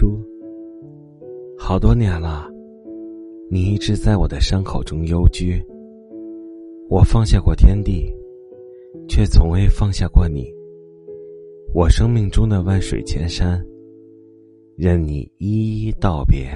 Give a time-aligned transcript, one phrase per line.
[0.00, 0.18] 猪
[1.58, 2.48] 好多年了
[3.50, 5.62] 你一直在我的伤口中幽居。
[6.88, 8.10] 我放下过天地
[9.06, 10.50] 却从未放下过你。
[11.74, 13.62] 我生命中的万水千山
[14.74, 16.48] 任你一一道别。